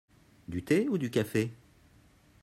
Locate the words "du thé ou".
0.47-0.97